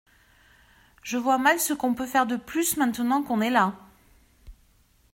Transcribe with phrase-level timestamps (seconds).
[1.03, 3.75] Je vois mal ce qu’on peut faire de plus maintenant qu’on est là